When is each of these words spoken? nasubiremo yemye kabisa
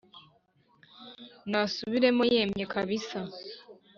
nasubiremo 1.49 2.23
yemye 2.33 2.63
kabisa 2.73 3.19